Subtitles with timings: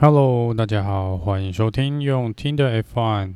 [0.00, 3.34] Hello，大家好，欢迎收听用听的 F1。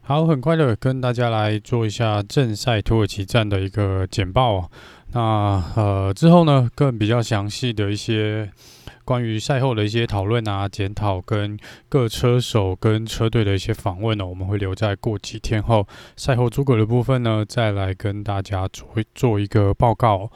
[0.00, 4.70] 好，很快的跟大家来做一下正赛土耳其站的一个简报。
[5.12, 8.50] 那呃之后呢，更比较详细的一些。
[9.04, 15.84] 关于赛后的一些讨论啊、检讨跟各车手跟车队的一些访问呢，我们会留在过几天后
[16.16, 20.30] 赛后诸葛的部分呢，再来跟大家做做一个报告。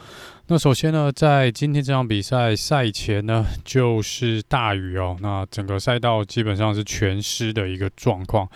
[0.48, 8.48] 那首先呢，在今天这场比赛赛前呢，就是大雨哦，那整个赛道基本上是全湿的一个状况。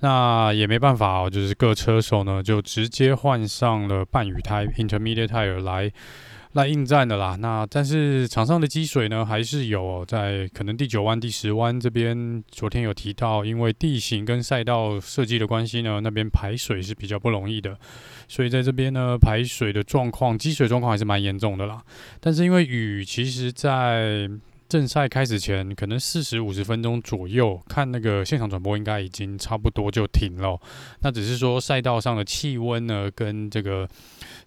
[0.00, 5.90] 那也没办法哦，就是各车手呢就直接换上了半雨胎 （intermediate tire） 来。
[6.52, 17.78] 来应战的啦，那但是场上的积水呢，还是有，在可能第九弯、第十弯这边，昨天有提到，因为地形跟赛道设计的关系呢，那边排水是比较不容易的，
[18.26, 21.82] 所以在这边呢，排水的状况、积水状况还是蛮严重的啦。
[22.18, 24.28] 但是因为雨，其实在
[24.68, 30.60] 正赛开始前，可能四十五十分钟左右，看那个现场转播，应该已经差不多就停了。
[31.00, 33.88] 那只是说赛道上的气温呢，跟这个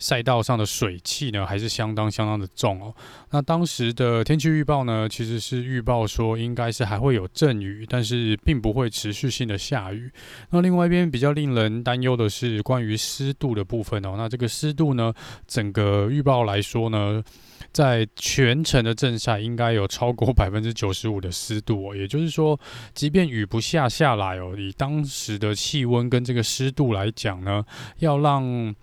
[0.02, 2.94] 赛道上的水汽呢，还是相当相当的重哦。
[3.30, 10.12] 那当时的天气预报呢，其实是预报说应该是还会有阵雨，但是并不会持续性的下雨。
[10.50, 14.16] 那另外一边比较令人担忧的是关于湿度的部分哦。
[14.18, 15.14] 那这个湿度呢，
[15.48, 17.24] 整个预报来说呢，
[17.72, 22.60] 在全程的正赛应该有超过 百分之九十五的湿度哦，也就是说，
[22.96, 27.64] 即便雨不下下来哦，以当时的气温跟这个湿度来讲呢，
[28.00, 28.76] 要让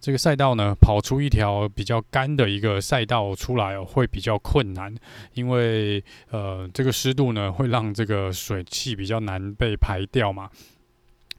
[0.00, 4.94] 这个赛道呢跑出一条比较干的一个赛道出来哦，会比较困难，
[5.34, 10.48] 因为呃这个湿度呢会让这个水汽比较难被排掉嘛。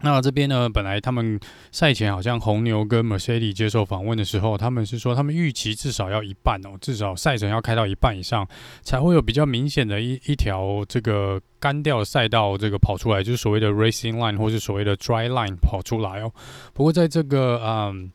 [0.02, 1.40] 那这边呢，本来他们
[1.72, 8.48] 赛前好像红牛跟 Mercedes 接受访问的时候，他们是说他们预期至少要一半哦，至少赛程要开到一半以上，
[8.84, 16.32] 才会有比较明显的一一条这个干掉赛道这个跑出来，就是所谓的 Racing Line 或是所谓的 Dry Line 跑出来哦。
[16.76, 18.12] 不过在这个嗯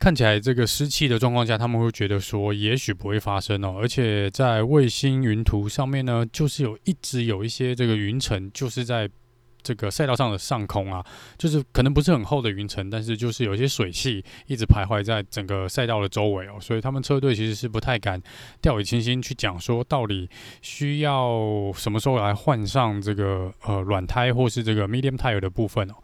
[0.00, 9.08] 看起来这个湿气的状况下，他们会觉得说也许不会发生哦，而且在卫星云图上面呢，就是有一直有一些这个云层，就是在。
[9.62, 11.04] 这个赛道上的上空啊，
[11.36, 18.18] 就是可能不是很厚的云层，但是就是有一些水汽一直徘徊在整个赛道的周围哦，所以他们车队其实是不太敢
[18.62, 20.30] 掉以轻心去讲说到底
[20.62, 25.94] 需要什么时候来换上这个呃软胎或是这个 medium tire 的部分哦。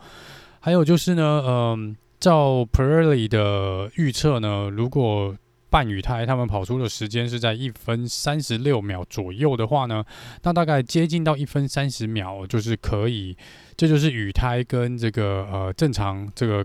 [0.60, 5.36] 还有就是呢，嗯、照 Pirelli 的预测呢，如果
[5.68, 10.04] 半雨胎，他们跑出的时间是在一分三十六秒左右的话呢，
[10.42, 13.36] 那大概接近到一分三十秒，就是可以，
[13.76, 16.64] 这就是雨胎跟这个呃正常这个。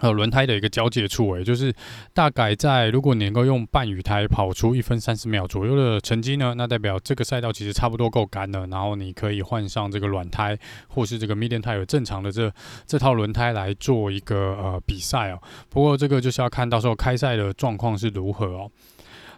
[0.00, 1.72] 呃，轮胎的一个交界处，诶，就是
[2.12, 12.52] 大概在如果你能够用半雨胎跑出一分三十秒左右的成绩呢，那代表这个赛道其实差不多够干了，然后你可以换上这个软胎或是这个 medium tire 正常的这
[12.86, 15.40] 这套轮胎来做一个呃比赛哦。
[15.68, 18.70] 不过这个就是要看到时候开赛的状况是如何哦。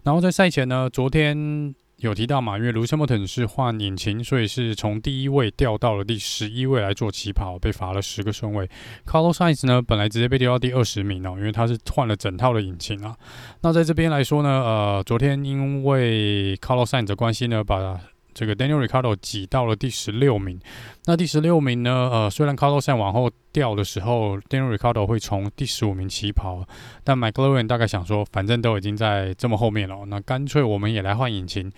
[0.05, 1.75] 然后在赛前呢，昨天。
[2.03, 2.59] 有提到嘛？
[2.59, 8.69] 因为 Lewis Hamilton 是换引擎，所以是从第一位掉到了第十一位来做起跑，被罚了十个顺位。
[9.07, 13.17] Carlos Sainz 呢，本来直接被丢到第二十名哦，因为他是换了整套的引擎啊。
[13.61, 18.01] 那在这边来说呢，呃，昨天因为 Carlos Sainz 的关系呢，把
[18.35, 20.61] 这个 Daniel Ricardo 挤到了第十六名。
[21.05, 22.11] 那第十六名呢？
[22.13, 26.67] 呃，虽然 Carlos Sainz 往后掉的时候，Daniel Ricardo 会从第十五名起跑，
[27.05, 31.71] 但 McLaren 大概想说，反正都已经在这么后面了，那干脆我们也来换引擎。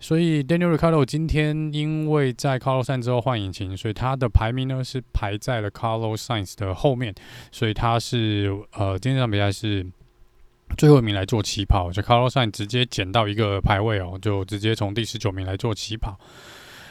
[0.00, 7.14] 所以 Daniel Ricardo 今天因为在 Carlos Sainz 之后换引擎，所以他的排名呢是排在了 Carlos Sainz 的后面，
[7.50, 9.86] 所以他是呃今天这场比赛是。
[10.76, 16.18] 最后一名来做起跑，就 Carlosan 直接捡到一个排位哦，就直接从第十九名来做起跑。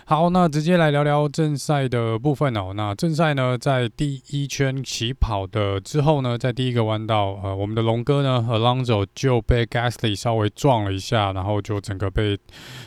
[0.10, 2.72] 好，那直接来聊聊正赛的部分哦。
[2.74, 12.40] 那正赛呢，在第一圈起跑的之后呢，在第一个弯道，呃，我们的龙哥呢，Alonso 就被 Gasly 稍微撞了一下，然后就整个被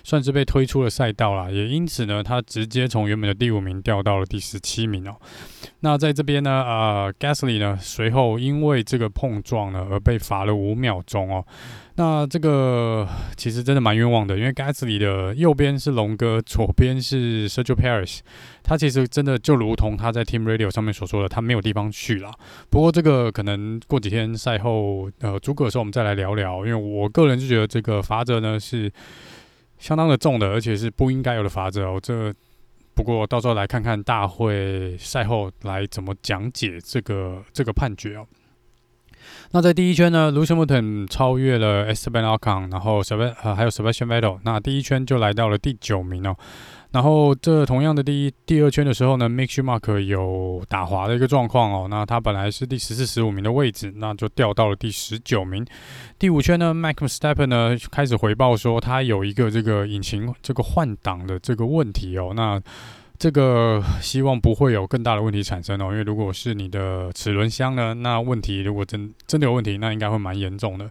[0.02, 1.50] 算是被推出了赛道啦。
[1.50, 5.14] 也因此呢，他直接从原本的第五名掉到了第十七名哦。
[5.80, 11.44] 那在这边呢，呃，Gasly 呢，随后因为这个碰撞呢，而被罚了五秒钟哦。
[12.00, 13.06] 那这个
[13.36, 18.20] 其实真的蛮冤枉的，因为 Gasly 的右边是龙哥，左边是 Sergio Perez，
[18.62, 22.32] 他其实真的就如同他在 Team Radio 上面所说的，他没有地方去了。
[22.70, 28.90] 不过这个可能过几天赛后呃诸葛的时候我们再来聊聊，因为我个人就觉得这个罚则呢是
[29.78, 32.00] 相当的重的，而且是不应该有的罚则哦。
[32.02, 32.32] 这
[32.94, 38.26] 不过到时候来看看大会赛后来怎么讲解这个这个判决哦。
[39.52, 46.36] 那在第一圈呢，Lewis Hamilton 超越了 Esteban Ocon，然后 Seb 呃还有 Sebastian Vettel，那第一圈就来到了第九名哦。
[46.92, 51.86] 然后这同样的第一、第二圈的时候呢，Mick Schumacher 有打滑的一个状况哦。
[51.88, 55.64] 那他本来是第十四、十五名的位置，那就掉到了第十九名。
[56.18, 62.32] 第五圈呢，Max Verstappen 呢开始回报说他有一个这个引擎这个换挡的这个问题哦。
[62.34, 62.60] 那
[63.20, 70.90] 这个希望不会有更大的问题产生哦，因为如果是你的齿轮箱呢，那问题如果真真的有问题，那应该会蛮严重的。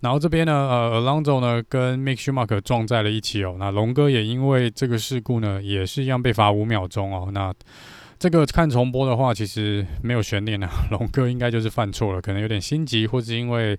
[0.00, 7.30] 然后这边呢，呃，Alonso 呢跟 Mick Schumacher 撞在了一起哦，那龙哥也因为这个事故呢，也是一样被罚五秒钟哦。
[7.32, 7.52] 那
[8.20, 13.76] 这个看重播的话，其实没有悬念啊， 龙哥应该就是犯错了，可能有点心急，或是因为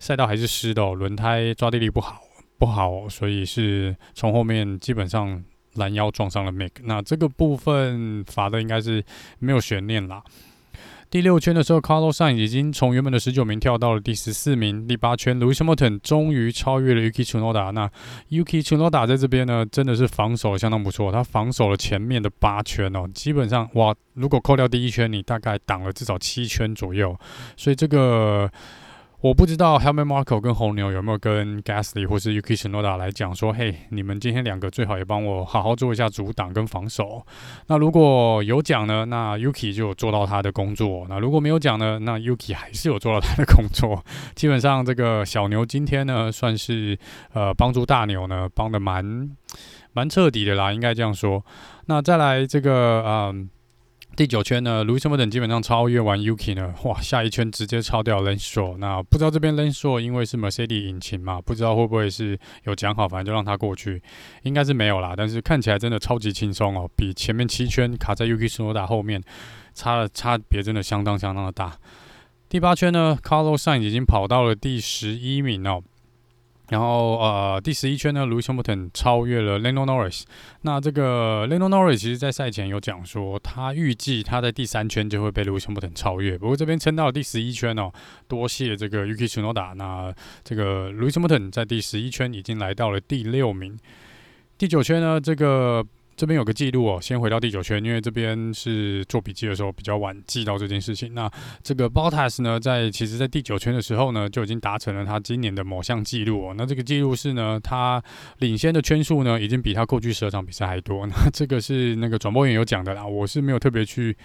[0.00, 2.20] 赛道还是湿的哦，轮胎抓地力不好
[2.58, 5.40] 不好，所以是从后面基本上。
[5.74, 9.04] 拦腰撞上了 Make，那这个部分罚的应该是
[9.38, 10.22] 没有悬念啦。
[11.10, 14.86] 第六圈的时候，Carlos s a i n 已经从原本的十九名跳到了第十四名。
[14.86, 17.72] 第八圈，Lewis Hamilton 终于超越了 Yuki Tsunoda。
[17.72, 17.90] 那
[18.28, 27.18] Yuki Tsunoda 在这边呢，真的是防守相当不错，他防守了前面的八圈哦，基本上哇，如果扣掉第一圈，你大概挡了至少七圈左右，
[27.56, 28.50] 所以这个。
[29.20, 37.26] 我不知道 Helmut Marko 跟红牛有没有跟 Gasly 或是 Yuki Tsunoda 来讲说，嘿，你们今天两个最好也帮我好好做一下阻挡跟防守。
[37.66, 41.04] 那如果有讲呢，那 Yuki 就有做到他的工作。
[41.08, 44.04] 那如果没有讲呢，那 Yuki 还是有做到他的工作。
[44.36, 46.96] 基本上这个小牛今天呢，算是
[47.32, 49.36] 呃帮助大牛呢帮得蛮
[49.94, 51.44] 蛮彻底的啦，应该这样说。
[51.86, 53.50] 那再来这个嗯。
[54.18, 58.76] 第九圈呢，Lewis Hamilton 基本上超越完 Yuki 呢，哇，下一圈直接超掉 Lenso。
[58.78, 64.02] 那不知道这边 Lenso 因为是 Mercedes 引擎嘛，不知道会不会是有讲好，反正就让他过去，
[64.42, 65.14] 应该是没有啦。
[65.16, 69.22] 但是看起来真的超级轻松哦，比前面七圈卡在 Yuki Tsunoda 后面
[69.72, 71.78] 差了差别真的相当相当的大。
[72.48, 75.80] 第八圈呢，Carlos Sain 已经跑到了第十一名哦。
[76.68, 80.24] 然后呃，第十一圈呢，Lewis Hamilton 超越了 Lando Norris。
[80.62, 86.36] 那这个 Lando Norris 其实在赛前有讲说，他预计他在第三圈就会被 Lewis Hamilton 超越。
[86.36, 87.90] 不过这边撑到了第十一圈哦，
[88.26, 89.74] 多谢这个 Yuki Tsunoda。
[89.74, 93.78] 那这个 Lewis Hamilton 在第十一圈已经来到了第六名。
[94.56, 95.86] 第九圈呢，这个。
[96.18, 101.14] 这边有个记录哦，先回到第九圈，因为这边是做笔记的时候比较晚记到这件事情。
[101.14, 101.30] 那
[101.62, 106.54] 这个 Bottas 呢，在其实在第九圈的时候呢，就已经达成了他今年的某项记录哦。
[106.58, 108.02] 那这个记录是呢，他
[108.38, 111.06] 领先的圈数呢，已经比他过去十二场比赛还多。
[111.06, 114.16] 那这个是那个转播员有讲的啦，我是没有特别去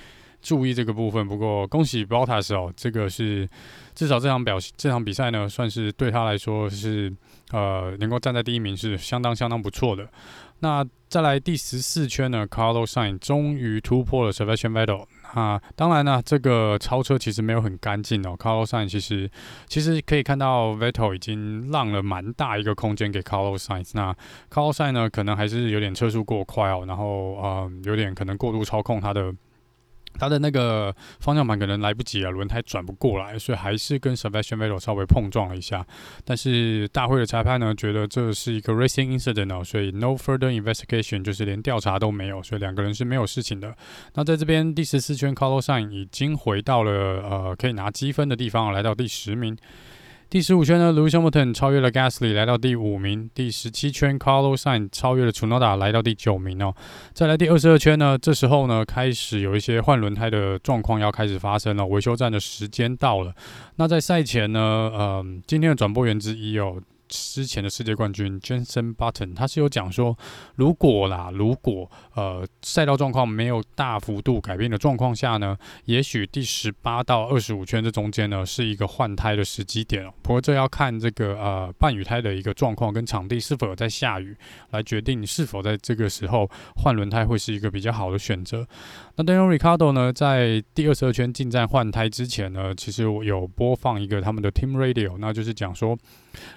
[0.44, 1.28] 注意这个部分。
[1.28, 3.50] 不过恭喜 Bottas 哦，这个是
[3.96, 7.12] 至少这场表这场比赛呢，算是对他来说是
[7.52, 10.08] 呃能够站在第一名是相当相当不错的。
[10.60, 15.06] 那再来第十四圈呢，Carlos s a i n 终于突破了 Sebastian Vettel。
[15.34, 18.36] 啊，当然呢，这个超车其实没有很干净哦。
[18.38, 19.30] Carlos s a i n 其实
[19.68, 23.92] 其实可以看到 Vettel 已经让了蛮大一个空间给 Carlos Sainz。
[23.94, 24.16] 那
[24.52, 29.34] Carlos s a i n 呢，可能还是有点车速过快哦，然后嗯，有点可能过度操控他的。
[30.20, 35.86] 他的那个方向盘可能来不及啊，轮胎转不过来，所以还是跟 Sebastian Vettel 稍微碰撞了一下。
[36.24, 43.76] 但是大会的裁判呢，觉得这是一个 racing incident 哦，所以 no further investigation，就是连调查都没有，所以两个人是没有事情的。
[44.14, 49.58] 那在这边第十四圈，Carlos Sainz 已经回到了呃可以拿积分的地方，来到第十名。
[50.34, 53.30] 第十五圈呢，Lewis Hamilton 超越了 Gasly，来到第五名。
[53.36, 56.74] 第十七圈，Carlos Sainz 超越了 Tsunoda，来到第九名哦。
[57.14, 63.32] 再来第二十二圈呢，这时候呢，开始有一些换轮胎的状况要开始发生了，维修站的时间到了。
[63.76, 66.82] 那在赛前呢，嗯、呃，今天的转播员之一哦。
[67.10, 70.18] 之前的世界冠军 Jenson Button，他是有讲说，
[70.56, 80.14] 如果啦，如果呃赛道状况没有大幅度改变的状况下呢，也许第十八到二十五圈这中间呢是一个换胎的时机点哦。
[80.22, 84.36] 不过这要看这个呃半雨胎的一个状况跟场地是否有在下雨
[84.72, 88.68] 来决定你是否在这个时候换轮胎会是一个比较好的选择。
[89.16, 95.96] 那 Daniel Ricardo 呢，在第二十二圈进站换胎之前呢，其实我有播放一个他们的 Team Radio，那就是讲说，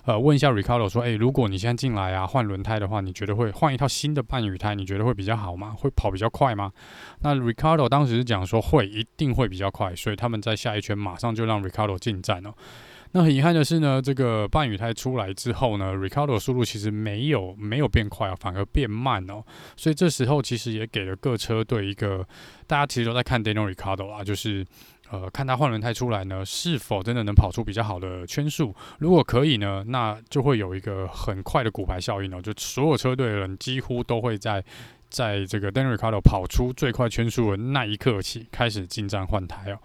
[0.05, 5.73] 呃，问一下 Ricardo 说，诶、如果你现在进来啊，换轮胎的话，你觉得会换一套新的半雨胎，你觉得会比较好好吗？
[5.79, 6.73] 会跑比较快吗？
[7.21, 12.53] 那 Ricardo 当时是讲说会，一定会比较快，所以他们在下一圈马上就让 Ricardo 进站了。
[13.13, 19.43] 那很遗憾的是呢，这个半雨胎出来之后呢 Ricardo 的速度其实没有没有变快啊，反而变慢哦。
[19.77, 22.27] 所以这时候其实也给了各车队一个，
[22.67, 24.67] 大家其实都在看 Daniel Ricardo 啊，就是
[25.09, 28.75] 呃看他换轮胎出来呢，是否真的能跑出比较好的圈数。
[28.99, 34.63] 如果可以呢，那就会有一个很快的骨牌效应哦，就所有车队的人几乎都会在
[35.09, 39.79] 在这个 Daniel Ricardo 跑出最快圈速的那一刻起，开始进站换胎哦。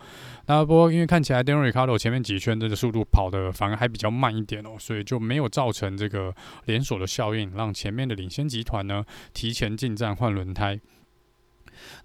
[0.47, 6.33] 那不过因为看起来 Daniel Ricardo 前面几圈这个速度跑的反而还比较慢一点哦，所以就没有造成这个
[6.65, 10.79] 连锁的效应，让前面的领先集团呢提前进站换轮胎。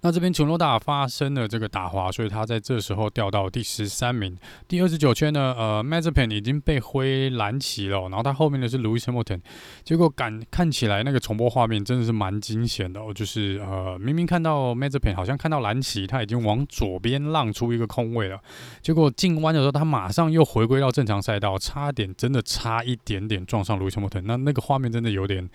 [0.01, 4.37] 那这边琼罗达发生了这个打滑，所以他在这时候掉到第十三名。
[4.67, 9.41] 第二十九圈呢，呃，Mazepin 已经被挥蓝旗了，然后他后面的是 Louis Hamilton。
[9.83, 18.39] 结果感看起来那个重播画面真的是蛮惊险的哦，就是呃，明明看到 Mazepin 好像看到蓝旗，他已经往左边让出一个空位了，
[18.81, 24.23] 结果进弯的时候他马上又回归到正常赛道，差点真的差一点点撞上 Louis Hamilton。
[24.25, 25.49] 那那个画面真的有点。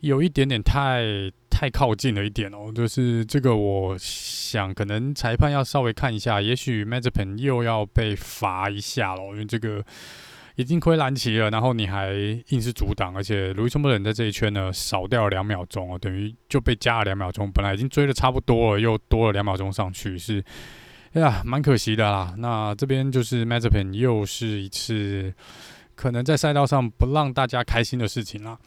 [0.00, 1.30] 有一点点太
[1.62, 9.80] 太靠近了一点哦，就是这个，我想可能裁判要稍微看一下，也许 m a z e p e n 又要被罚一下了，因为这个
[10.56, 12.14] 已经亏蓝旗了，然后你还
[12.48, 20.44] 硬是阻挡，而且 Lewis Hamilton 在这一圈呢少掉了两秒钟哦，等于就被加了两秒钟，本来已经追的差不多了，又多了两秒钟上去，是
[21.12, 22.34] 哎呀蛮可惜的啦。
[22.38, 25.32] 那这边就是 m a z e p e n 又是一次
[25.94, 28.58] 可能在赛道上不让大家开心的事情啦。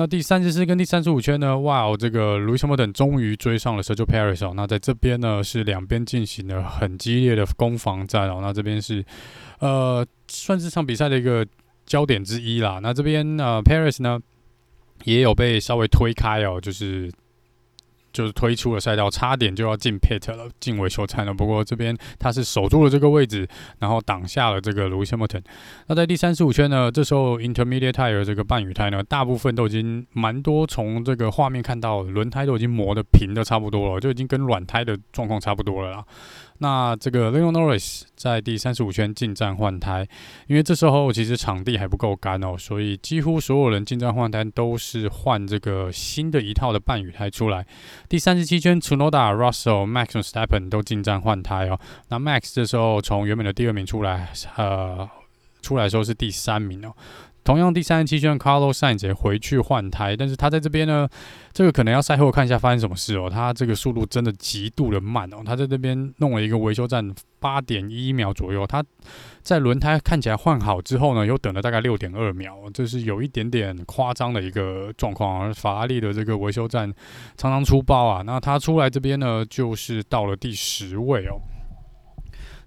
[0.00, 1.58] 那第三十四跟第三十五圈呢？
[1.58, 4.54] 哇哦，这个 Louis Hamilton 终于追上了 Sergio Paris 哦。
[4.56, 8.38] 那在这边呢，是两边进行了很激烈的攻防战哦。
[8.40, 9.04] 那这边是
[9.58, 11.46] 呃，算是这场比赛的一个
[11.84, 12.80] 焦点之一啦。
[12.82, 14.18] 那这边呃，Paris 呢
[15.04, 17.12] 也有被稍微推开哦，就是。
[18.12, 21.32] 就是推出了赛道，差点就要进 pit 了，进维修站了。
[21.32, 23.48] 不过这边他是守住了这个位置，
[23.78, 25.42] 然后挡下了这个 Lewis Hamilton。
[25.86, 36.04] 那在第三十五圈呢，这时候 Intermediate Tire 这个半雨胎呢，大部分都已经蛮多，从这个画面看到，轮胎都已经磨得平的差不多了，就已经跟软胎的状况差不多了啦。
[36.62, 40.06] 那这个 Lando Norris 在第三十五圈进站换胎，
[40.46, 47.66] 因为这时候其实场地还不够干哦，所以几乎所有人进站换胎都是换这个新的一套的半雨胎出来。
[48.10, 51.80] 第三十七圈，Tsunoda、Russell、Max 和 Verstappen 都进站换胎哦。
[52.08, 55.08] 那 Max 这时候从原本的第二名出来，呃，
[55.62, 56.92] 出来的时候是第三名哦。
[57.42, 61.08] 同样第三十七圈，Carlos Sainz 回去换胎，但是他在这边呢，
[61.52, 63.30] 这个可能要赛后看一下发生什么事哦。
[63.30, 68.66] 他这个速度真的极度的慢哦，他在这边弄了一个维修站，八点一秒左右。
[68.66, 68.84] 他
[69.42, 75.40] 在轮胎看起来换好之后呢，又等了大概六点二秒，这是有一点点夸张的一个状况。
[75.40, 76.92] 而法拉利的这个维修站
[77.36, 81.40] 常常出包啊，那他出来这边呢，就是到了第十位哦。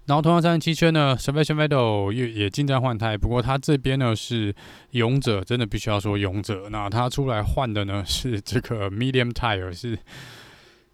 [0.06, 4.54] 然后同样三十七圈呢，Sebastian Vettel 也也进站换胎，不过他这边呢是
[4.90, 6.68] 勇者，真的必须要说勇者。
[6.70, 9.98] 那他出来换的呢是这个 Medium Tire，是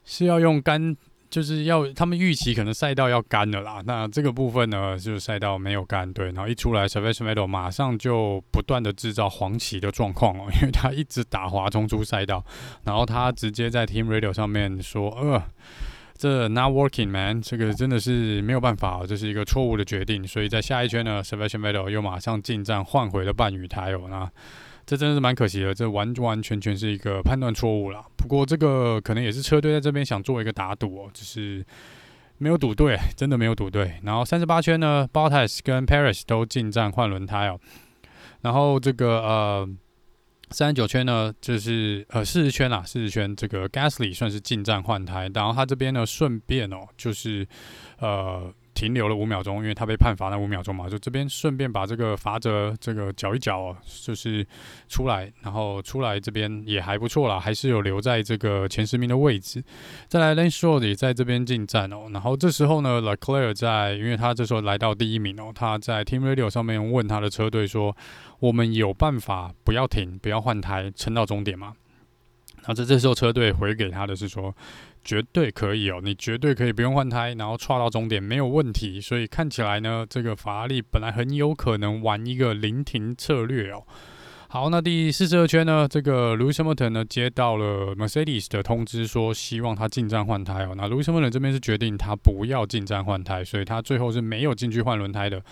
[0.05, 0.97] 是要用干，
[1.29, 3.83] 就是要他们预期可能赛道要干了啦。
[3.85, 6.27] 那这个部分呢，就是赛道没有干，对。
[6.27, 12.45] 然后一出来，Sebastian Vettel 马上就不断的制造黄旗的状况哦，因为他一直打滑冲出赛道，
[12.85, 15.43] 然后他直接在 Team Radio 上面说，呃。
[16.21, 20.27] 这 not working man，这个真的是没有办法，这是一个错误的决定。
[20.29, 24.03] 所以在下一圈呢，Sebastian Vettel 又马上进站换回了半雨胎哦。
[24.11, 24.31] 那
[24.85, 28.05] 这真的是蛮可惜的，这完完全全是一个判断错误了。
[28.19, 31.65] 不过这个可能也是车队在这边想做一个打赌哦，只是
[32.37, 33.95] 没有赌对，真的没有赌对。
[34.03, 37.59] 然后三十八圈呢，Bottas 跟 Perez 都进站换轮胎哦。
[38.43, 39.69] 然后这个呃。
[40.51, 47.47] 三十九圈呢，就是呃四十圈啦，四十圈这个 Gasly 算是进站换胎，然后他这边呢顺便哦，就是
[47.99, 48.53] 呃。
[48.81, 54.47] 停留了五秒钟，因为他被判罚了五秒钟嘛，就这边顺便把这个罚则这个缴一缴哦，就是
[54.89, 59.63] 出来，然后出来这边也还不错啦，还是有留在这个前十名的位置。
[60.09, 67.95] 再来，Lane Short 也在这边进站哦，然后这时候呢 l e c l a i r 在，因为他这时候来到第一名哦，他在 Team Radio 上面问他的车队说
[68.41, 71.75] ：“我们有办法不要停，不要换胎，撑到终点吗？”
[72.61, 74.55] 然后这这时候车队回给他的是说。
[75.03, 79.01] 绝对可以哦，你绝对可以不用换胎，然后踹到终点没有问题。
[79.01, 83.83] 所以看起来呢，这个法拉利本来很有可能玩一个临停策略哦。
[84.49, 90.75] 好，那第四十二圈呢，这个 Lewis Hamilton 呢接到了 Mercedes 的通知，说希望他进站换胎哦。
[90.77, 95.43] 那 Lewis Hamilton 这边是决定他不要进站换胎，所以他最后是没有进去换轮胎的。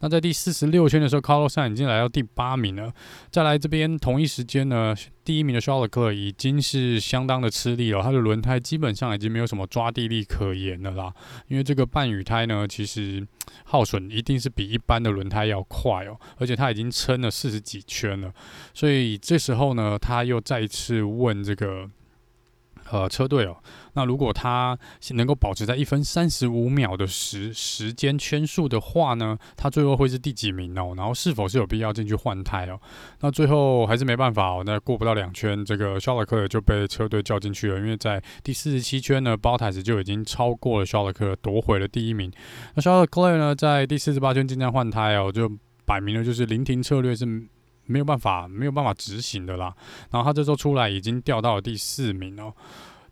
[0.00, 2.92] 那在第四十六圈的时候，Carlos 已经来到第八名了。
[3.30, 11.12] 再来这边同一时间呢，第一名的 s h a r l e c l e r 已经是相当的吃力了，他的轮胎基本上已经没有什么抓地力可言了啦。
[11.48, 13.26] 因为这个半雨胎呢，其实
[13.64, 18.32] 耗损一定是比一般的轮胎要快哦，而且他已经撑了四十几圈了。
[18.72, 21.88] 所以这时候呢，他又再次问这个。
[22.90, 23.56] 呃，车队哦，
[23.94, 24.76] 那如果他
[25.10, 30.94] 能够保持在一分三十五秒的时时间圈数的话呢，他最后会是第几名哦？
[30.96, 32.80] 然后是否是有必要进去换胎哦？
[33.20, 42.32] 那最后还是没办法哦，那过不到两圈，这个肖勒克就被车队叫进去了，因为在第四十七圈呢，包台子就已经超过了肖勒克，夺回了第一名。
[42.74, 45.48] 那肖勒克呢，在第四十八圈进站换胎哦，就
[45.86, 47.24] 摆明了就是临停策略是
[47.90, 49.74] 没有办法没有办法执行的啦。
[50.10, 52.54] 然后他这时候出来已经掉到了第四名哦。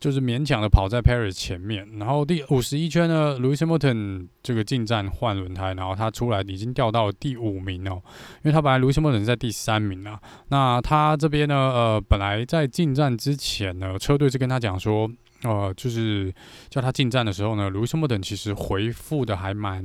[0.00, 8.00] 就是勉强的跑在 Perez 前面，然后第五十一圈呢，Lewis Hamilton 这个进站换轮胎，然后他出来已经掉到了第五名哦，
[8.36, 10.20] 因为他本来 Lewis Hamilton 在第三名啊，
[10.50, 15.10] 那他这边呢，呃，本来在进站之前呢，车队是跟他讲说，
[15.42, 16.32] 呃，就是
[16.70, 19.82] 叫他进站的时候呢，Lewis Hamilton 其实回复的还蛮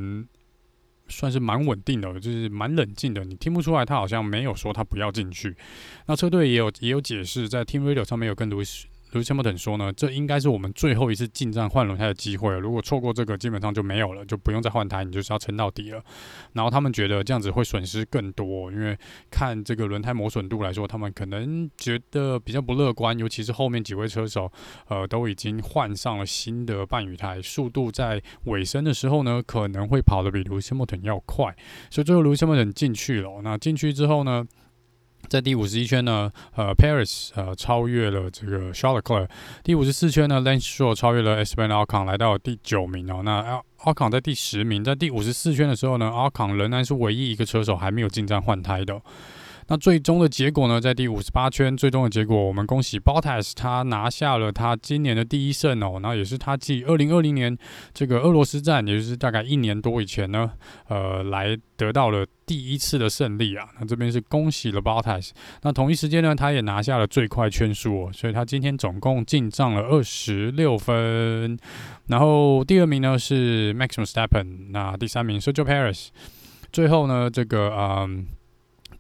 [1.08, 5.56] 算是蛮稳定的，就是蛮冷静的，你听不出来他好像没有说他不要进去，
[6.08, 8.64] 那车队也有也有解释，在 Team Radio 上面有更多。
[9.14, 12.60] 卢西莫顿说呢，这应该是我们最后一次进站换轮胎的机会了。
[12.60, 16.04] 如果错过这个，基本上就没有了，就不用再换胎，你就是要撑到底了。
[16.54, 18.98] 然后他们觉得这样子会损失更多，因为
[19.30, 23.18] 看这个轮胎磨损度来说，他们可能觉得比较不乐观。
[23.20, 24.52] 尤其是后面几位车手，
[24.88, 31.56] 呃，都已经换上了新的半雨胎，速度在尾声的时候呢，可能会跑得比卢西莫顿要快。
[31.92, 33.42] 所以最后卢西莫顿进去了。
[33.44, 34.44] 那进去之后呢？
[35.28, 39.28] 在第五十一圈呢，呃，Paris 呃超越了这个 charlotteclear。
[39.64, 43.22] 第五十四圈呢，Lance s h o r 超越了 Espen Alcon，来到了第九名哦。
[43.24, 44.84] 那 Alcon 在第十名。
[44.84, 49.02] 在第五十四圈的时候呢，Alcon 仍然是唯一一个车手还没有进站换胎的。
[49.68, 56.00] 那最终的结果呢，在第五十八圈，最终的结果，我们恭喜 Bottas，他拿下了他今年的第一胜哦。
[56.02, 57.58] 那也是他继二零二零年
[57.94, 60.52] 这个俄罗斯站，也就是大概一年多以前呢，
[60.88, 63.68] 呃，来得到了第一次的胜利啊。
[63.80, 65.32] 那这边是恭喜了 Bottas。
[65.62, 71.58] 那同一时间呢，他也拿下了最快圈数哦，所以他今天总共进账了二十六分。
[72.08, 76.10] 然后第二名呢是 Maxim s t e p p e n 那第三名 Sergio Paris。
[76.72, 78.28] 最后呢，这个嗯。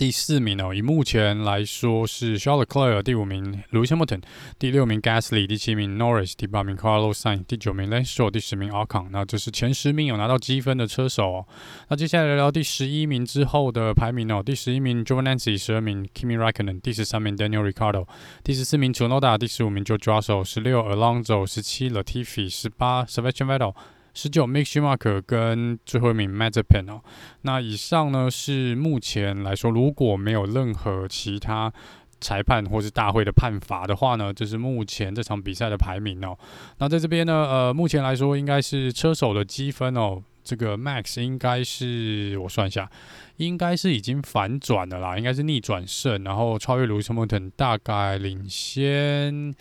[0.04, 4.22] 第四名哦，以目前来说是 Charles Leclerc，第五名 Lewis Hamilton，
[4.60, 9.08] 第六名 Gasly，第七名 Norris，第八名 Carlos Sainz，第九名 Lance Stroll，第十名 Ocon。
[9.12, 11.48] 那这是前十名有拿到积分的车手哦。
[11.88, 14.44] 那接下来聊聊第十一名之后的排名哦。
[14.46, 17.72] 第十一名 j o v a n a n c i 十二名 Kimi Raikkonen，第十三名 Daniel r i
[17.72, 18.06] c a r d o
[18.44, 23.74] 第十四名 Chu Noda，第十五名 George Russell，十六 Alonso，十七 Latifi，十八 Sebastian Vettel。
[24.14, 27.02] 十九 m i x h u m a c k e r 跟最后一名 Mazepin 哦，
[27.42, 31.74] 那以上呢是目前来说，如果没有任何其他
[32.22, 36.38] 裁判或是大会的判罚的话呢，就是目前这场比赛的排名哦。
[36.78, 42.90] 那在这边呢，呃，目前来说应该是车手的积分哦，这个 Max 应该是我算一下，
[43.38, 49.54] 应该是已经反转了啦，应该是逆转胜，然后超越 Lewis Hamilton 大概领先。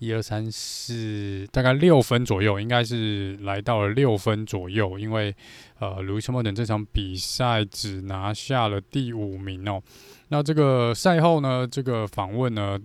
[0.00, 4.96] 一二三四，大概六分左右，应该是来到了六分左右。
[4.96, 5.34] 因为
[5.80, 9.82] 呃，路易斯·莫等这场比赛只拿下了第五名哦。
[10.28, 12.78] 那这个赛后呢，这个访问呢，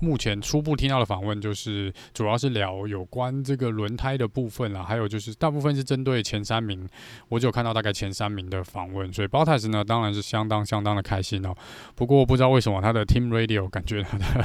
[0.00, 6.88] 目前初步听到的访问就是主要是聊有关这个轮胎的部分啦，还有就是大部分是针对前三名，
[7.28, 9.12] 我只有看到大概前三名的访问。
[9.12, 11.54] 所以博塔斯呢，当然是相当相当的开心哦。
[11.94, 14.44] 不过不知道为什么他的 Team Radio 感觉他的。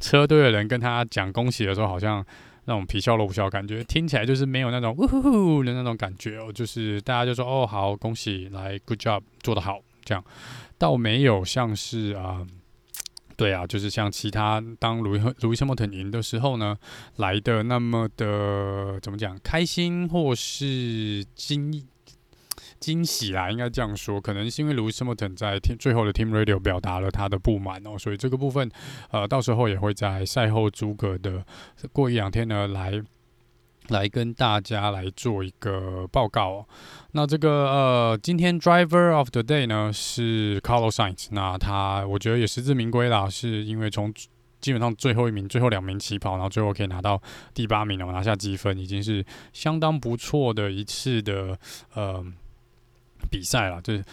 [0.00, 2.24] 车队的人跟他讲恭喜的时候，好像
[2.64, 6.52] 那种皮笑肉不笑，感觉听起来就是没有那种呜呼呼的那种感觉哦。
[6.52, 10.24] 就是大家就说哦，好，恭喜，来，good job，做得好，这样
[10.78, 12.46] 倒没有像是啊，
[13.36, 16.76] 对啊，就是像其他当卢易路易斯·莫特赢的时候呢，
[17.16, 21.86] 来的那么的怎么讲，开心或是惊。
[22.80, 28.70] 惊喜啦，应该这样说，可能是因为 Lewis Hamilton 在最后的 Team Radio 表达了他的不满哦，所以这个部分，
[29.10, 31.42] 呃，到时候也会在赛后诸葛的
[31.94, 33.02] 过一两天呢，来
[33.88, 36.66] 来跟大家来做一个报告哦。
[37.12, 44.12] 那这个呃，今天 Driver of the Day 呢是 Carlos Sainz，那他我觉得也实至名归啦，是因为从
[44.60, 47.20] 基本上最后一名、最后两名起跑，然后最后可以拿到
[47.52, 51.58] 第八名，然后拿下积分，已经是相当不错的一次的
[51.94, 52.24] 呃。
[53.30, 54.04] 比赛了，就是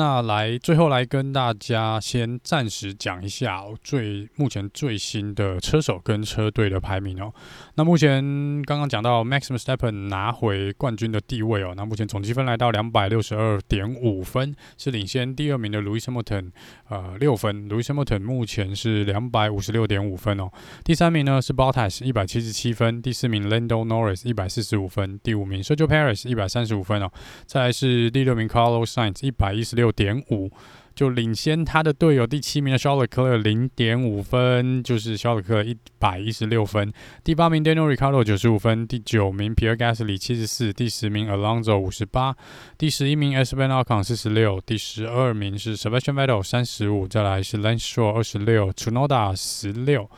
[0.00, 7.30] 那来最后来跟大家先暂时讲一下最目前最新的车手跟车队的排名哦。
[7.74, 8.22] 那目前
[8.62, 16.52] 刚刚讲到 Max Verstappen 拿回冠军的地位哦，那目前总积分来到两百六十二点五分，是领先第二名的 Lewis Hamilton
[16.88, 20.50] 呃六分，Lewis Hamilton 目前是两百五十六点五分哦。
[20.82, 27.12] 第三名呢是 Bottas 一百七十七分，第四名 Lando Norris 一百四十五分，第五名 Sergio Perez 一百三十五分哦，
[27.44, 30.50] 再来是第六名 Carlos Sainz 一百一十六点五，
[30.94, 36.92] 就领先他的队友第七名的肖勒克勒零点五分，就是肖勒克勒一百一十六分。
[37.24, 42.36] 第八名 Daniel Ricciardo 九十五分，第九名 Pierre Gasly 七十四，第十名 Alonso 五十八，
[42.76, 50.10] 第十一名 Esteban Ocon 四十六，第十二名是 Sebastian Vettel 三十五，再来是 Lance Stroll 二十六，Tsunoda 十六。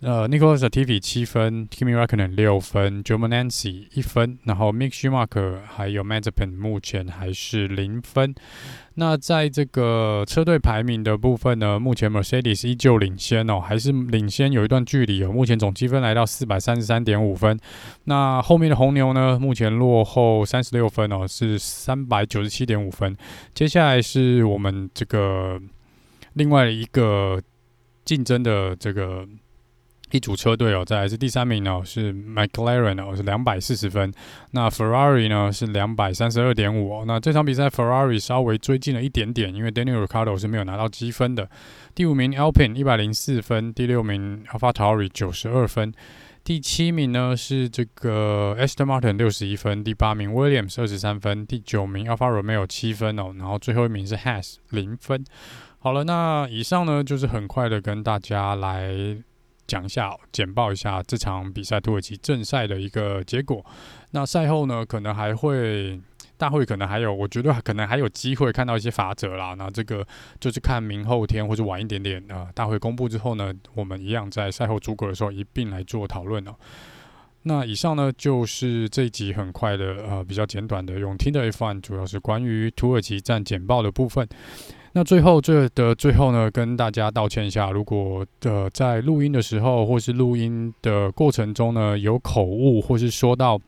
[0.00, 8.32] 呃，Nicholas Latifi 七分，Kimi Räikkönen 六分，Joe Nancy 一分，然后 Mick Schumacher 还有 Mazepin 目前还是零分。
[8.94, 15.32] 那在这个车队排名的部分呢，目前 Mercedes 依旧领先哦，还是领先有一段距离哦。
[15.32, 17.58] 目前总积分来到四百三十三点五分。
[18.04, 23.16] 那后面的红牛呢，目前落后三十六分哦，是三百九十七点五分。
[23.52, 25.60] 接下来是我们这个
[26.34, 27.42] 另外一个
[28.04, 29.26] 竞争的这个。
[30.10, 34.12] 一组车队哦，再来是第三名哦，是 McLaren 哦，是两百四十分。
[34.52, 37.04] 那 Ferrari 呢是两百三十二点五哦。
[37.06, 41.48] 那这场比赛 Ferrari 稍微追进了一点点，因为 Daniel r i c a r d o 是没有拿到积分的。
[41.94, 45.92] 第五名 Alpine 一百零四分，第六名 AlphaTauri 九十二分，
[46.42, 55.24] 第七名呢是这个 Aston Martin 六十一分，第八名 Williams 二十三分，第九名 Alfa Romeo 七分哦，然后最后一名是 Has 零分。
[55.80, 59.18] 好了，那以上呢就是很快的跟大家来。
[59.68, 63.64] 讲一下，简报一下这场比赛土耳其正赛的一个结果。
[64.10, 66.00] 那赛后呢，可能还会
[66.38, 69.54] 大会可能还有，我觉得可能还有机会看到一些法则啦。
[69.58, 70.04] 那这个
[70.40, 76.54] 就是看明后天或者晚一点点啊、大会公布之后呢，我们一样在赛后诸葛的时候一并来做讨论哦。
[77.42, 84.26] 那以上呢就是这一集很快的呃比较简短的用听的 F1，主要是关于土耳其站简报的部分。
[84.98, 93.60] 那最后，这的最后呢，跟大家道歉一下，如果的在录音的时候，或是录音的过程中呢，有口误，或是说到。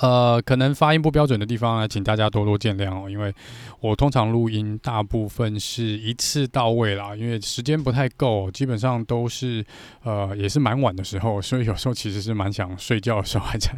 [0.00, 3.08] 呃，可能发音不标准的地方呢，请大家多多见谅哦。
[3.08, 3.34] 因为
[3.80, 9.64] 我通常录音大部分是一次到位啦，因为时间不太够，基本上都是
[10.02, 13.70] 呃也是蛮晚的时候，所以有时候其实是蛮想睡觉的时候还在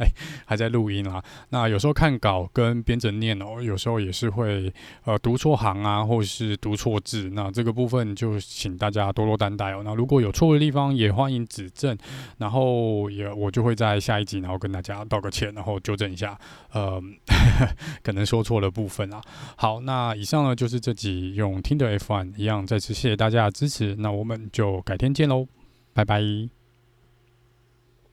[0.45, 1.23] 还在录音啦。
[1.49, 4.71] 那有时候看稿跟编着念哦，有时候也是会
[5.05, 7.29] 呃读错行啊，或是读错字。
[7.33, 9.81] 那这个部分就请大家多多担待哦。
[9.85, 11.97] 那如果有错的地方，也欢迎指正，
[12.39, 16.13] 然后也我就会在下一集然后跟大家道个歉，然后纠正正。
[16.13, 16.37] 一下，
[16.73, 17.01] 呃，
[18.03, 19.21] 可能说错了部分啊。
[19.55, 23.95] 好，那以上呢就是这集用听的 F1 一样，再次谢谢大家的支持。
[23.97, 25.47] 那我们就改天见喽，
[25.93, 26.58] 拜拜。